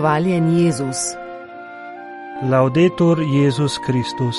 [0.00, 0.96] Hvaljen Jezus.
[2.42, 4.36] Laudetur Jezus Kristus.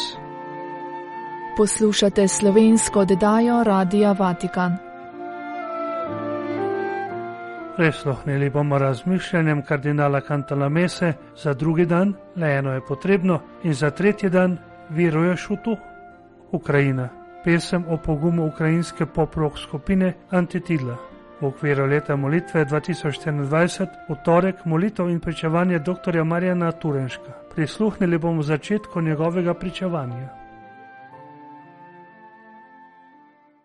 [1.57, 4.77] Poslušate slovensko oddajo Radia Vatikan.
[7.77, 14.29] Reslohnili bomo razmišljanjem kardinala Cantalamese za drugi dan, le eno je potrebno, in za tretji
[14.29, 14.57] dan
[14.89, 15.75] veruješ v to?
[16.51, 17.09] Ukrajina,
[17.43, 21.10] pesem o pogumu ukrajinske pop-rock skupine Antitila.
[21.41, 26.23] V okviru leta molitve 2024 v torek molitev in pričevanje dr.
[26.23, 27.33] Marjana Turenška.
[27.55, 30.29] Prisluhnili bomo začetku njegovega pričevanja.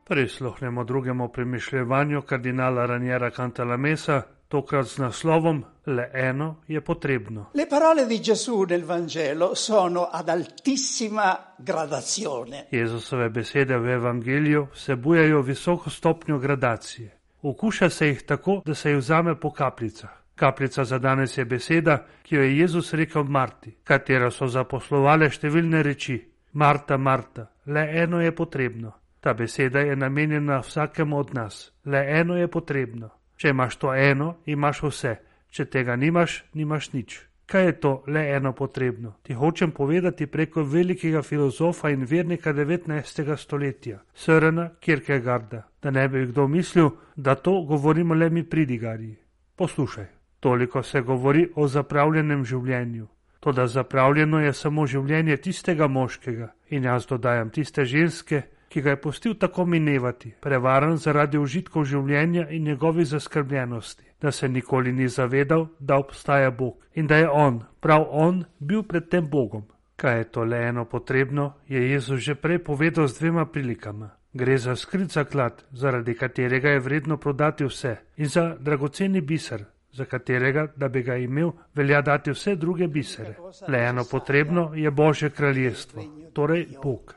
[0.04, 7.50] Prisluhnemo drugemu premišljevanju kardinala Ranjera Cantalamesa, tokrat z naslovom Le eno je potrebno.
[7.54, 12.66] Le parole di Gesù nel Vangelo sono ad altissima gradazione.
[12.70, 17.15] Jezusove besede v evangeliju vsebujejo visoko stopnjo gradacije.
[17.48, 20.10] Okuša se jih tako, da se jih vzame po kapljicah.
[20.34, 25.82] Kapljica za danes je beseda, ki jo je Jezus rekel Marti, katera so zaposlovale številne
[25.82, 26.16] reči.
[26.52, 28.92] Marta, Marta, le eno je potrebno.
[29.20, 31.70] Ta beseda je namenjena vsakemu od nas.
[31.84, 33.10] Le eno je potrebno.
[33.36, 35.16] Če imaš to eno, imaš vse.
[35.50, 37.20] Če tega nimaš, nimaš nič.
[37.46, 39.12] Kaj je to le eno potrebno?
[39.22, 43.36] Ti hočem povedati preko velikega filozofa in vernika 19.
[43.36, 49.16] stoletja, Srna Kierkegaarda, da ne bi kdo mislil, da to govorimo le mi pridigarji.
[49.56, 50.06] Poslušaj,
[50.40, 53.06] toliko se govori o zapravljenem življenju.
[53.40, 59.00] Toda zapravljeno je samo življenje tistega moškega in jaz dodajam tiste ženske, ki ga je
[59.00, 65.69] pustil tako minevati, prevaren zaradi užitkov življenja in njegovi zaskrbljenosti, da se nikoli ni zavedal,
[65.78, 69.64] da obstaja Bog in da je on, prav on, bil pred tem Bogom.
[69.97, 74.10] Kaj je to le eno potrebno, je Jezus že prej povedal z dvema prilikama.
[74.32, 80.04] Gre za skrit zaklad, zaradi katerega je vredno prodati vse, in za dragoceni biser, za
[80.04, 83.36] katerega, da bi ga imel, velja dati vse druge bisere.
[83.68, 87.14] Le eno potrebno je Božje kraljestvo, torej Bog.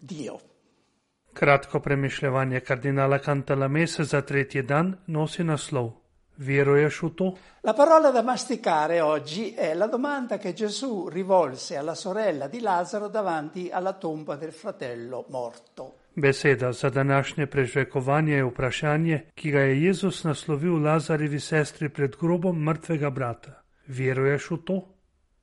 [0.00, 0.38] Dio.
[1.32, 5.90] Kratko premišljevanje kardinala Cantalamese za tretji dan nosi naslov:
[6.36, 7.34] Veruješ v to?
[7.62, 13.08] La parola da masticare oggi è la domanda che Gesù rivolse alla sorella di Lazzaro
[13.08, 15.94] davanti alla tomba del fratello morto.
[16.14, 22.62] Beseda za današnje prežvekovanje je vprašanje, ki ga je Jezus naslovil Lazarevi sestri pred grobom
[22.62, 23.62] mrtvega brata.
[23.86, 24.99] Veruješ v to?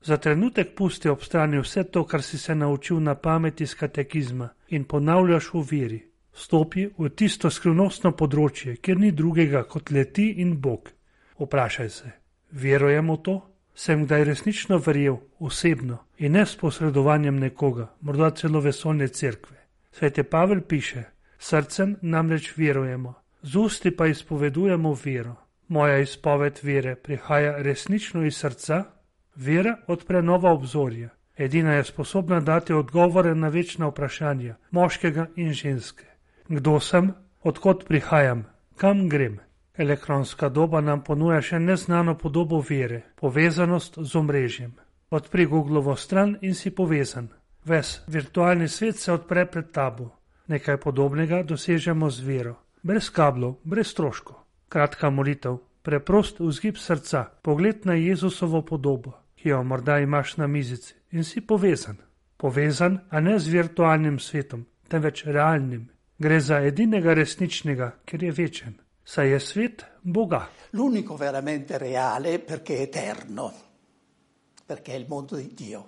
[0.08, 4.48] Za trenutek pusti ob strani vse to, kar si se naučil na pamet iz katekizma
[4.70, 6.00] in ponavljaš v veri.
[6.34, 10.94] Stopi v tisto skrivnostno področje, kjer ni drugega kot leti in Bog.
[11.40, 12.14] Vprašaj se,
[12.52, 13.36] verujemo to?
[13.76, 19.58] Sem kdaj resnično verjel, osebno in ne s posredovanjem nekoga, morda celo vesolne cerkve.
[19.92, 21.04] Svete Pavel piše:
[21.38, 23.14] Srcem namreč verujemo,
[23.44, 25.36] z usti pa izpovedujemo vero.
[25.68, 28.86] Moja izpoved vere prihaja resnično iz srca,
[29.38, 31.10] Vera odpre nova obzorja.
[31.38, 36.06] Edina je sposobna dati odgovore na večna vprašanja moškega in ženske.
[36.48, 39.40] Kdo sem, odkot prihajam, kam grem?
[39.76, 44.74] Elektronska doba nam ponuja še neznano podobo vere, povezanost z omrežjem.
[45.10, 47.30] Odpri Googlovo stran in si povezan.
[47.66, 50.10] Ves virtualni svet se odpre pred tabo.
[50.48, 52.56] Nekaj podobnega dosežemo z vero.
[52.82, 54.42] Brez kablov, brez stroškov.
[54.70, 60.94] Kratka molitev, preprost vzgib srca, pogled na Jezusovo podobo ki jo morda imaš na mizici
[61.12, 61.98] in si povezan.
[62.38, 65.88] Povezan, a ne z virtualnim svetom, temveč realnim.
[66.18, 68.74] Gre za edinega resničnega, ker je večen.
[69.04, 70.48] Saj je svet Boga.
[70.74, 73.52] L'unico veramente reale perché eterno,
[74.66, 75.86] perché è il mondo di Dio.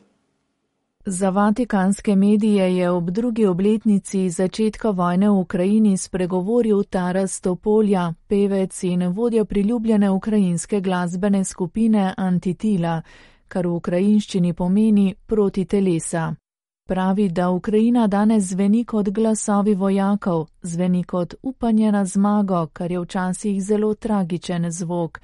[1.05, 8.83] Za vatikanske medije je ob drugi obletnici začetka vojne v Ukrajini spregovoril Taras Topolja, pevec
[8.83, 13.01] in vodja priljubljene ukrajinske glasbene skupine Antitila,
[13.49, 16.35] kar v ukrajinščini pomeni proti telesa.
[16.89, 22.99] Pravi, da Ukrajina danes zveni kot glasovi vojakov, zveni kot upanje na zmago, kar je
[22.99, 25.19] včasih zelo tragičen zvok.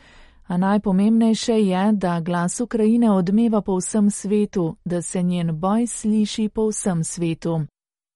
[0.48, 6.50] A najpomembnejše je, da glas Ukrajine odmeva po vsem svetu, da se njen boj sliši
[6.50, 7.62] po vsem svetu.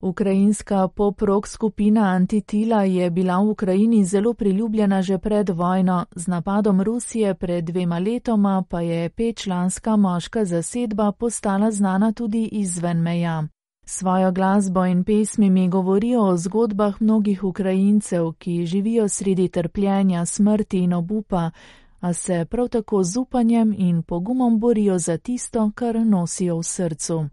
[0.01, 6.81] Ukrajinska pop-rock skupina Antitila je bila v Ukrajini zelo priljubljena že pred vojno, z napadom
[6.81, 13.47] Rusije pred dvema letoma pa je petčlanska moška zasedba postala znana tudi izven meja.
[13.85, 20.93] Svojo glasbo in pesmimi govorijo o zgodbah mnogih Ukrajincev, ki živijo sredi trpljenja, smrti in
[20.93, 21.51] obupa,
[21.99, 27.29] a se prav tako z upanjem in pogumom borijo za tisto, kar nosijo v srcu.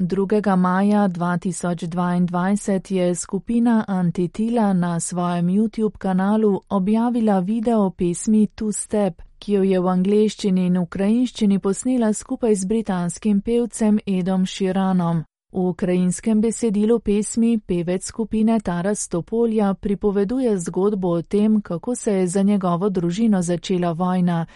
[0.00, 0.56] 2.
[0.56, 9.52] maja 2022 je skupina Antitila na svojem YouTube kanalu objavila video pesmi Two Step, ki
[9.52, 15.24] jo je v angleščini in ukrajinščini posnela skupaj z britanskim pevcem Edom Širanom.
[15.52, 22.26] V ukrajinskem besedilu pesmi pevec skupine Taras Topolja pripoveduje zgodbo o tem, kako se je
[22.26, 24.46] za njegovo družino začela vojna.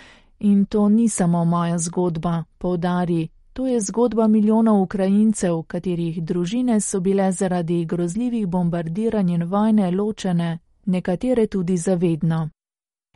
[0.40, 7.00] In to ni samo moja zgodba, povdari, to je zgodba milijonov Ukrajincev, katerih družine so
[7.00, 12.48] bile zaradi grozljivih bombardiranj in vojne ločene, nekatere tudi zavedno.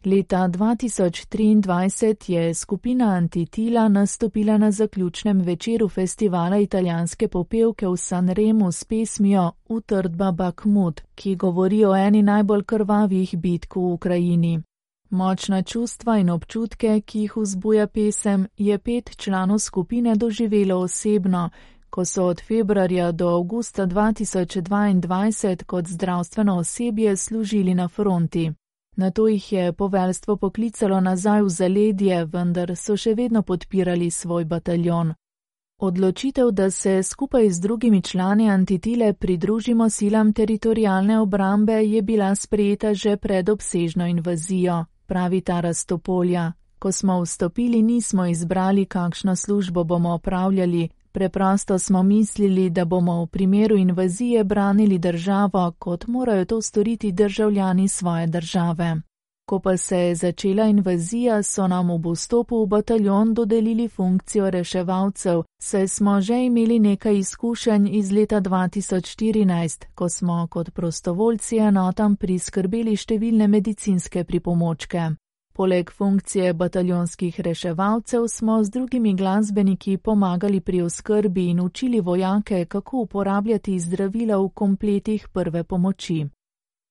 [0.05, 8.85] Leta 2023 je skupina Antitila nastopila na zaključnem večeru festivala italijanske popevke v Sanremu s
[8.85, 14.63] pesmijo Utrdba Bakmut, ki govori o eni najbolj krvavih bitk v Ukrajini.
[15.11, 21.51] Močna čustva in občutke, ki jih vzbuja pesem, je pet članov skupine doživelo osebno,
[21.91, 28.53] ko so od februarja do avgusta 2022 kot zdravstveno osebje služili na fronti.
[28.97, 34.45] Na to jih je poveljstvo poklicalo nazaj v zaledje, vendar so še vedno podpirali svoj
[34.45, 35.15] bataljon.
[35.79, 42.95] Odločitev, da se skupaj z drugimi člani antitile pridružimo silam teritorijalne obrambe, je bila sprejeta
[42.95, 46.53] že pred obsežno invazijo, pravi Taras Topolja.
[46.79, 53.27] Ko smo vstopili, nismo izbrali, kakšno službo bomo opravljali, Preprosto smo mislili, da bomo v
[53.27, 58.97] primeru invazije branili državo, kot morajo to storiti državljani svoje države.
[59.50, 65.43] Ko pa se je začela invazija, so nam ob vstopu v bataljon dodelili funkcijo reševalcev,
[65.62, 72.97] saj smo že imeli nekaj izkušenj iz leta 2014, ko smo kot prostovoljci enotam priskrbeli
[72.97, 75.11] številne medicinske pripomočke.
[75.52, 82.99] Poleg funkcije bataljonskih reševalcev smo z drugimi glasbeniki pomagali pri oskrbi in učili vojake, kako
[82.99, 86.26] uporabljati zdravila v kompletih prve pomoči.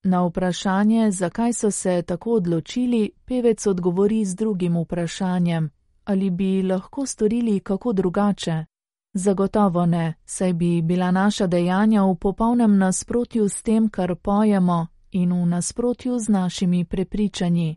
[0.03, 5.69] Na vprašanje, zakaj so se tako odločili, pevec odgovori z drugim vprašanjem:
[6.03, 8.65] ali bi lahko storili kako drugače?
[9.13, 15.33] Zagotovo ne, saj bi bila naša dejanja v popolnem nasprotju s tem, kar pojemo, in
[15.33, 17.75] v nasprotju z našimi prepričanji.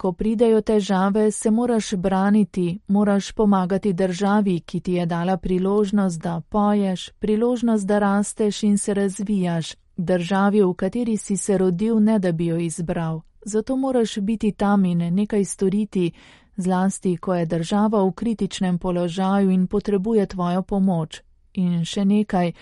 [0.00, 6.40] Ko pridejo težave, se moraš braniti, moraš pomagati državi, ki ti je dala priložnost, da
[6.48, 12.32] poješ, priložnost, da rasteš in se razvijaš, državi, v kateri si se rodil, ne da
[12.32, 13.20] bi jo izbral.
[13.44, 16.12] Zato moraš biti tam in nekaj storiti,
[16.56, 21.22] zlasti, ko je država v kritičnem položaju in potrebuje tvojo pomoč.
[21.54, 22.52] In še nekaj,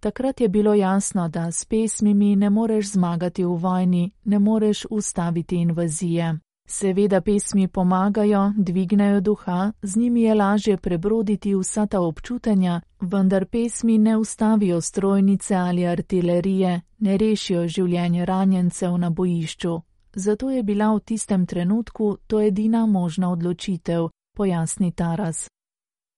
[0.00, 5.56] takrat je bilo jasno, da s pesmimi ne moreš zmagati v vojni, ne moreš ustaviti
[5.56, 6.38] invazije.
[6.72, 13.98] Seveda pesmi pomagajo, dvignejo duha, z njimi je lažje prebroditi vsa ta občutenja, vendar pesmi
[13.98, 19.80] ne ustavijo strojnice ali artilerije, ne rešijo življenje ranjencev na bojišču.
[20.14, 25.48] Zato je bila v tistem trenutku to edina možna odločitev, pojasni Taras.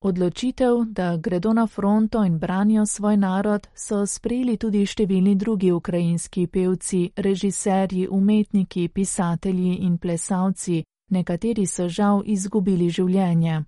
[0.05, 6.47] Odločitev, da gredo na fronto in branijo svoj narod, so sprejeli tudi številni drugi ukrajinski
[6.47, 13.63] pevci, režiserji, umetniki, pisatelji in plesalci, nekateri so žal izgubili življenje.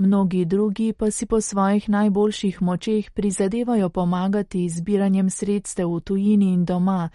[0.00, 6.64] Mnogi drugi pa si po svojih najboljših močeh prizadevajo pomagati zbiranjem sredstev v tujini in
[6.64, 7.10] doma,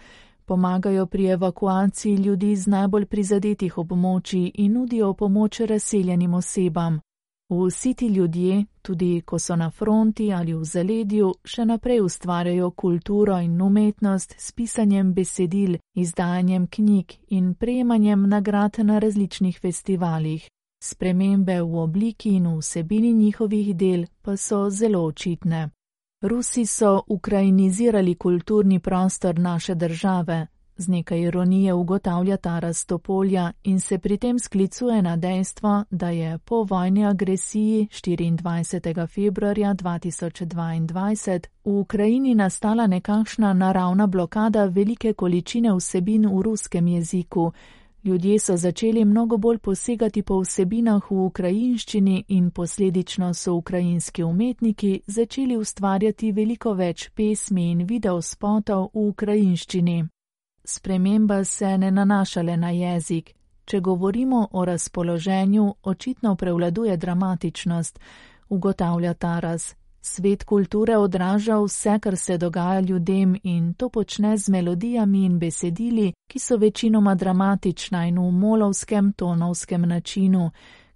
[0.46, 7.00] pomagajo pri evakuaciji ljudi z najbolj prizadetih območij in nudijo pomoč razseljenim osebam.
[7.50, 13.38] Vsi ti ljudje, tudi ko so na fronti ali v zaledju, še naprej ustvarjajo kulturo
[13.40, 20.48] in umetnost s pisanjem besedil, izdajanjem knjig in prejemanjem nagrad na različnih festivalih.
[20.82, 25.68] Spremembe v obliki in vsebini njihovih del pa so zelo očitne.
[26.22, 30.46] Rusi so ukrajinizirali kulturni prostor naše države,
[30.80, 36.38] z nekaj ironije ugotavlja Taras Topolja in se pri tem sklicuje na dejstvo, da je
[36.38, 39.06] po vojni agresiji 24.
[39.06, 47.52] februarja 2022 v Ukrajini nastala nekakšna naravna blokada velike količine vsebin v ruskem jeziku.
[48.04, 55.00] Ljudje so začeli mnogo bolj posegati po vsebinah v ukrajinščini in posledično so ukrajinski umetniki
[55.06, 60.04] začeli ustvarjati veliko več pesmi in videospotov v ukrajinščini
[60.64, 63.34] sprememba se ne nanaša le na jezik.
[63.64, 68.00] Če govorimo o razpoloženju, očitno prevladuje dramatičnost,
[68.48, 69.74] ugotavlja Taras.
[70.02, 76.12] Svet kulture odraža vse, kar se dogaja ljudem in to počne z melodijami in besedili,
[76.26, 80.50] ki so večinoma dramatična in v molovskem tonovskem načinu,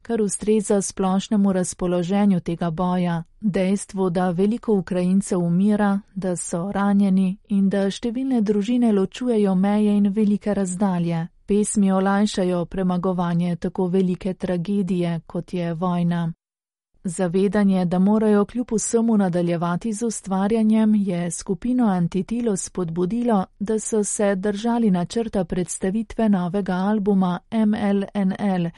[0.04, 7.68] kar ustreza splošnemu razpoloženju tega boja, dejstvu, da veliko Ukrajincev umira, da so ranjeni in
[7.68, 15.54] da številne družine ločujejo meje in velike razdalje, Pesmi olajšajo premagovanje tako velike tragedije, kot
[15.54, 16.32] je vojna.
[17.04, 24.34] Zavedanje, da morajo kljub vsemu nadaljevati z ustvarjanjem, je skupino Antitilo spodbudilo, da so se
[24.34, 28.70] držali načrta predstavitve novega albuma MLNL,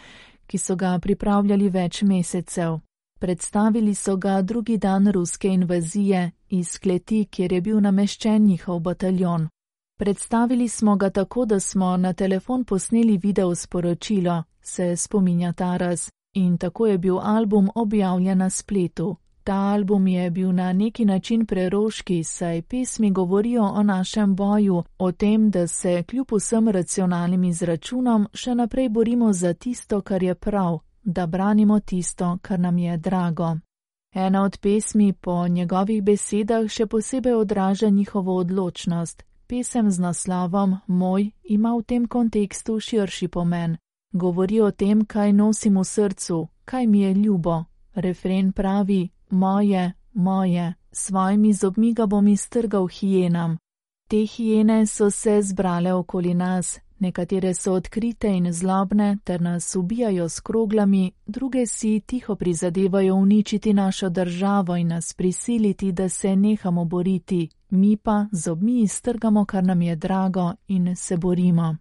[0.47, 2.79] ki so ga pripravljali več mesecev.
[3.21, 9.49] Predstavili so ga drugi dan ruske invazije iz kleti, kjer je bil nameščen njihov bataljon.
[9.99, 16.59] Predstavili smo ga tako, da smo na telefon posneli video sporočilo, se spominja Taras, in
[16.59, 19.17] tako je bil album objavljen na spletu.
[19.47, 25.13] Ta album je bil na neki način preroški, saj pesmi govorijo o našem boju, o
[25.13, 30.79] tem, da se kljub vsem racionalnim izračunom še naprej borimo za tisto, kar je prav,
[31.03, 33.57] da branimo tisto, kar nam je drago.
[34.15, 39.23] Ena od pesmi po njegovih besedah še posebej odraža njihovo odločnost.
[39.47, 43.77] Pesem z naslovom Moj ima v tem kontekstu širši pomen.
[44.13, 47.65] Govori o tem, kaj nosim v srcu, kaj mi je ljubo.
[47.95, 53.59] Refren pravi: Moje, moje, svojimi zobmi ga bom iztrgal hijenam.
[54.09, 60.29] Te hijene so se zbrale okoli nas, Nekatere so odkrite in zlobne, ter nas ubijajo
[60.29, 66.85] s kroglami, druge si tiho prizadevajo uničiti našo državo in nas prisiliti, da se nehamo
[66.85, 71.77] boriti, mi pa z obmi iztrgamo, kar nam je drago, in se borimo.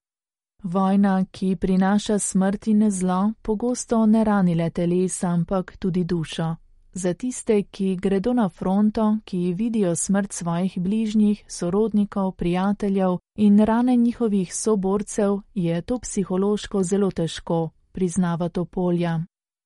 [0.63, 6.55] Vojna, ki prinaša smrt in zlo, pogosto ne rani le telesa, ampak tudi dušo.
[6.97, 13.95] Za tiste, ki gredo na fronto, ki vidijo smrt svojih bližnjih, sorodnikov, prijateljev in rane
[13.95, 19.23] njihovih soborcev, je to psihološko zelo težko, priznava to polja.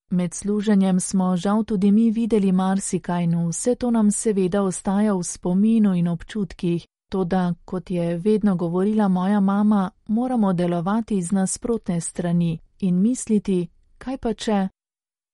[0.09, 5.23] Med služenjem smo žal tudi mi videli marsikaj in vse to nam seveda ostaja v
[5.23, 12.59] spominu in občutkih, toda, kot je vedno govorila moja mama, moramo delovati iz nasprotne strani
[12.79, 13.67] in misliti,
[13.97, 14.69] kaj pa če.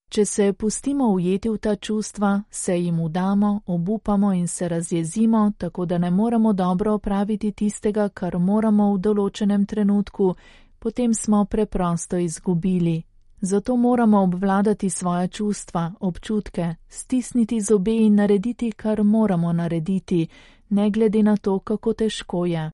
[0.10, 5.86] Če se pustimo ujeti v ta čustva, se jim udamo, obupamo in se razjezimo, tako
[5.86, 10.36] da ne moremo dobro opraviti tistega, kar moramo v določenem trenutku,
[10.80, 13.04] potem smo preprosto izgubili.
[13.42, 20.28] Zato moramo obvladati svoje čustva, občutke, stisniti zobe in narediti, kar moramo narediti,
[20.70, 22.72] ne glede na to, kako težko je.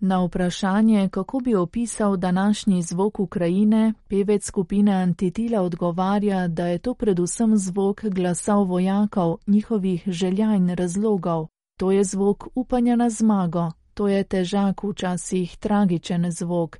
[0.00, 6.94] Na vprašanje, kako bi opisal današnji zvok Ukrajine, pevec skupine Antitila odgovarja, da je to
[6.94, 11.46] predvsem zvok glasov vojakov, njihovih želja in razlogov.
[11.76, 16.78] To je zvok upanja na zmago, to je težak, včasih tragičen zvok.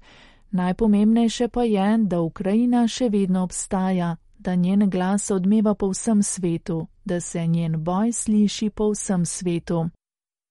[0.50, 6.86] Najpomembnejše pa je, da Ukrajina še vedno obstaja, da njen glas odmeva po vsem svetu,
[7.04, 9.88] da se njen boj sliši po vsem svetu.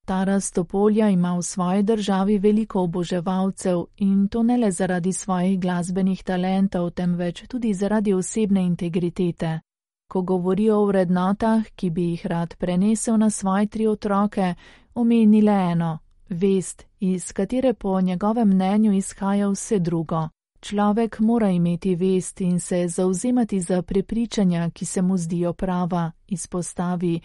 [0.08, 6.24] Taras Topolja ima v svoji državi veliko oboževalcev in to ne le zaradi svojih glasbenih
[6.24, 9.60] talentov, temveč tudi zaradi osebne integritete.
[10.12, 14.56] Ko govori o vrednotah, ki bi jih rad prenesel na svoje tri otroke,
[14.96, 16.00] omeni le eno:
[16.30, 20.30] vest, iz katere po njegovem mnenju izhaja vse drugo.
[20.60, 27.22] Človek mora imeti vest in se zauzemati za prepričanja, ki se mu zdijo prava, izpostavi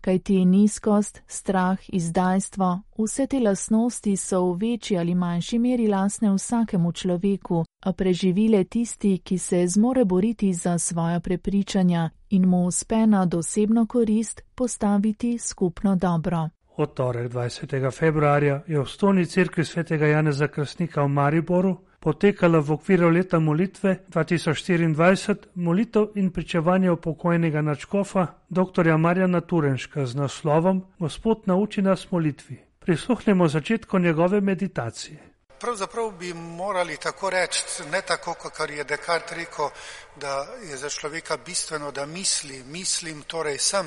[0.00, 6.92] kajti nizkost, strah, izdajstvo, vse te lasnosti so v večji ali manjši meri lasne vsakemu
[6.92, 13.24] človeku, a preživile tisti, ki se zmore boriti za svoja prepričanja in mu uspe na
[13.26, 16.48] dosebno korist postaviti skupno dobro.
[16.76, 17.98] Od torek 20.
[17.98, 21.76] februarja je v stolni cerkvi svetega Janeza Krasnika v Mariboru
[22.06, 28.94] potekala v okviru leta molitve 2024 molitev in pričevanje upokojnega načkofa dr.
[28.96, 32.60] Marjana Turenška z naslovom Gospod nauči nas molitvi.
[32.78, 35.18] Prisluhnemo začetku njegove meditacije.
[35.60, 39.68] Pravzaprav bi morali tako reči, ne tako, kot je Descartes rekel,
[40.16, 43.86] da je za človeka bistveno, da misli, mislim, torej sem,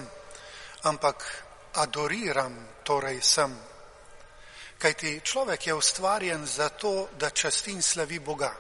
[0.84, 1.24] ampak
[1.74, 3.56] adoriram, torej sem.
[4.80, 8.56] Kajti človek je ustvarjen zato, da časti in slavi Boga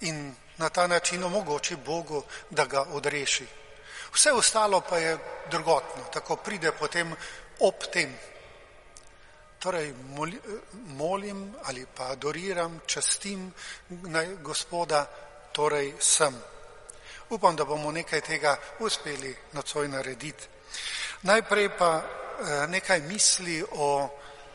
[0.00, 3.46] in na ta način omogoči Bogu, da ga odreši.
[4.14, 5.18] Vse ostalo pa je
[5.50, 7.14] drugotno, tako pride potem
[7.60, 8.18] ob tem.
[9.58, 9.94] Torej,
[10.74, 13.52] molim ali pa adoriram, častim
[13.88, 15.06] naj gospoda,
[15.52, 16.34] torej sem.
[17.30, 20.46] Upam, da bomo nekaj tega uspeli nocoj narediti.
[21.22, 24.08] Najprej pa eh, nekaj misli o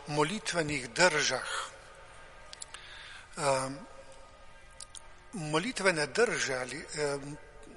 [0.10, 1.50] molitvenih držah.
[5.34, 6.86] Molitvene drže ali,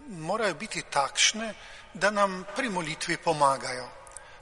[0.09, 1.55] morajo biti takšne,
[1.95, 3.89] da nam pri molitvi pomagajo.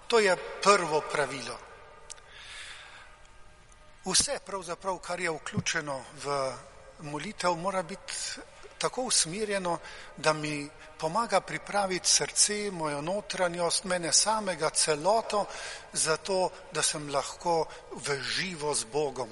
[0.06, 1.58] To je prvo pravilo.
[4.04, 6.52] Vse, pravzaprav, kar je vključeno v
[7.10, 8.14] molitev, mora biti
[8.80, 9.78] tako usmerjeno,
[10.16, 10.68] da mi
[10.98, 15.44] pomaga pripraviti srce, mojo notranjost, mene samega celoto,
[15.92, 19.30] zato da sem lahko v živo z Bogom.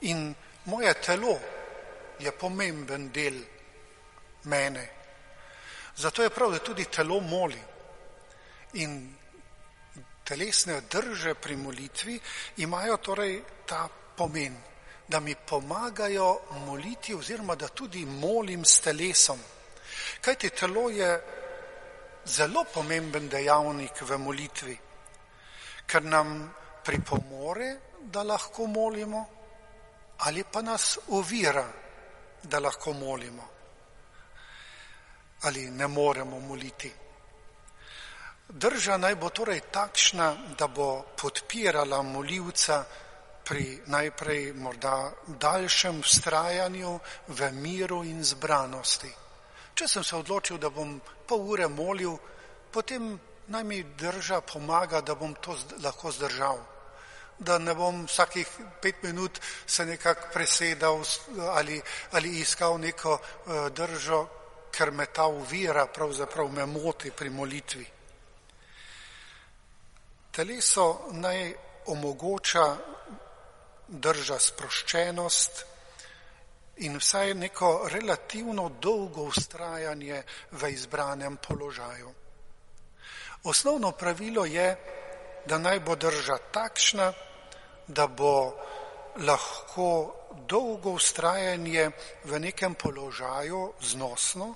[0.00, 1.38] In moje telo
[2.18, 3.40] je pomemben del
[4.44, 4.88] mene.
[5.96, 7.60] Zato je prav, da tudi telo moli.
[8.72, 9.14] In
[10.24, 12.20] telesne drže pri molitvi
[12.56, 14.73] imajo torej ta pomen
[15.08, 19.40] da mi pomagajo moliti oziroma da tudi molim s telesom.
[20.20, 21.10] Kaj ti telo je
[22.26, 24.78] zelo pomemben dejavnik v molitvi,
[25.86, 29.28] ker nam pripomore, da lahko molimo
[30.16, 31.66] ali pa nas ovira,
[32.42, 33.48] da lahko molimo
[35.44, 36.92] ali ne moremo moliti.
[38.48, 42.84] Drža naj bo torej takšna, da bo podpirala moljivca
[43.44, 46.98] pri najprej morda daljšem vztrajanju
[47.28, 49.12] v miru in zbranosti.
[49.74, 52.16] Če sem se odločil, da bom pol ure molil,
[52.72, 53.12] potem
[53.48, 56.60] naj mi drža pomaga, da bom to lahko zdržal.
[57.38, 58.48] Da ne bom vsakih
[58.80, 61.02] pet minut se nekako presedal
[61.50, 61.82] ali,
[62.12, 64.26] ali iskal neko uh, držo,
[64.70, 67.86] ker me ta uvira, pravzaprav me moti pri molitvi.
[70.34, 71.52] Teleso naj
[71.86, 72.64] omogoča
[73.88, 75.64] drža sproščenost
[76.76, 82.14] in vsaj neko relativno dolgo ustrajanje v izbranem položaju.
[83.44, 84.76] Osnovno pravilo je,
[85.46, 87.12] da naj bo drža takšna,
[87.86, 88.56] da bo
[89.16, 90.14] lahko
[90.48, 91.90] dolgo ustrajanje
[92.24, 94.54] v nekem položaju znosno,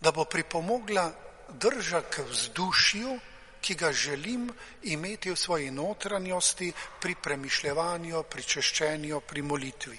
[0.00, 1.12] da bo pripomogla
[1.48, 3.18] drža k vzdušju,
[3.66, 4.46] ki ga želim
[4.82, 9.98] imeti v svoji notranjosti pri premišljevanju, pri češčenju, pri molitvi.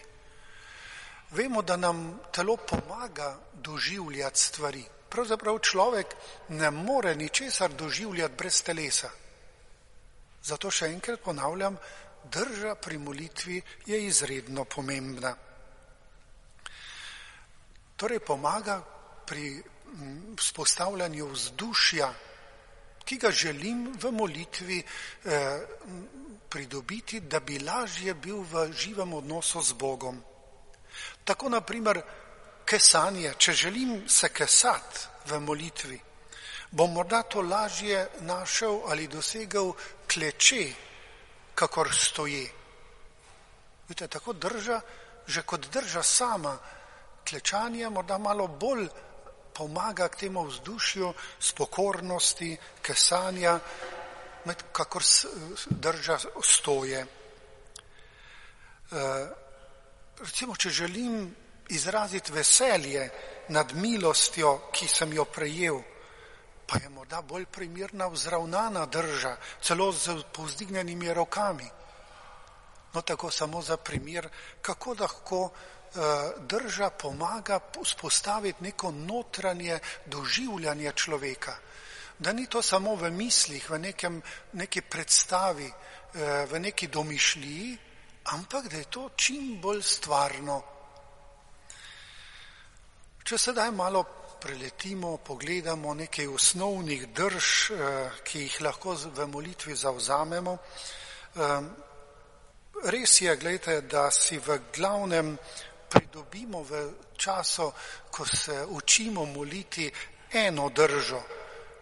[1.36, 4.84] Vemo, da nam telo pomaga doživljati stvari.
[5.10, 6.16] Pravzaprav človek
[6.50, 9.10] ne more ničesar doživljati brez telesa.
[10.44, 11.76] Zato še enkrat ponavljam,
[12.24, 15.34] drža pri molitvi je izredno pomembna.
[17.98, 18.80] Torej pomaga
[19.28, 19.60] pri
[20.38, 22.14] vzpostavljanju vzdušja
[23.08, 25.62] ki ga želim v molitvi eh,
[26.50, 30.20] pridobiti, da bi lažje bil v živem odnosu z Bogom.
[31.24, 32.02] Tako naprimer
[32.68, 36.00] kesanje, če želim se kesati v molitvi,
[36.72, 39.72] bom morda to lažje našel ali dosegel
[40.08, 40.64] kleče,
[41.56, 42.48] kakor stoje.
[43.88, 44.82] Vidite, tako drža,
[45.28, 46.58] že kot drža sama,
[47.30, 48.88] klečanje morda malo bolj
[49.58, 53.60] pomaga k temu vzdušju spokornosti, kesanja,
[54.46, 55.04] med kakor
[55.70, 57.02] drža stoje.
[57.02, 57.08] E,
[60.20, 61.36] recimo, če želim
[61.70, 63.10] izraziti veselje
[63.50, 65.82] nad milostjo, ki sem jo prejel,
[66.68, 71.70] pa je morda bolj primirna vzravnana drža, celo z povzdignjenimi rokami.
[72.98, 74.30] No, tako samo za primer,
[74.62, 75.50] kako lahko
[75.96, 81.56] Eh, drža pomaga vzpostaviti neko notranje doživljanje človeka.
[82.20, 84.22] Da ni to samo v mislih, v nekem,
[84.54, 87.78] neki predstavi, eh, v neki domišljiji,
[88.24, 90.64] ampak da je to čim bolj stvarno.
[93.24, 94.04] Če sedaj malo
[94.42, 100.58] preletimo, pogledamo nekaj osnovnih drž, eh, ki jih lahko v molitvi zauzamemo.
[102.84, 105.34] Res je, gledajte, da si v glavnem
[105.90, 107.72] pridobimo v času,
[108.12, 109.92] ko se učimo moliti
[110.32, 111.22] eno držo,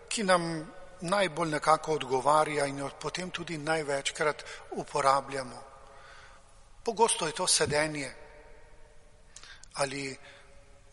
[0.08, 5.64] ki nam najbolj nekako odgovarja in jo potem tudi največkrat uporabljamo.
[6.84, 8.14] Pogosto je to sedenje
[9.74, 10.18] ali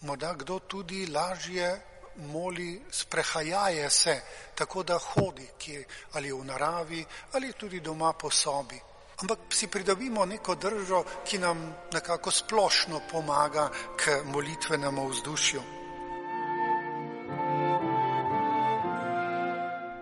[0.00, 1.80] morda kdo tudi lažje
[2.16, 4.20] moli, sprehajaje se,
[4.54, 8.80] tako da hodi, ki ali v naravi ali tudi doma po sobi
[9.22, 15.60] ampak si pridobimo neko držo, ki nam nekako splošno pomaga k molitvenemu vzdušju.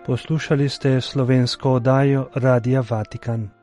[0.05, 3.60] Poslušali ste slovensko oddajo Radia Vatikan.